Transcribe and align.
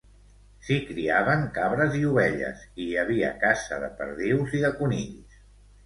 S'hi 0.67 0.77
criaven 0.85 1.43
cabres 1.59 1.99
i 2.01 2.03
ovelles, 2.13 2.65
i 2.73 2.89
hi 2.89 2.99
havia 3.05 3.33
caça 3.47 3.81
de 3.87 3.95
perdius 4.05 4.61
i 4.61 4.67
de 4.69 4.77
conills. 4.85 5.43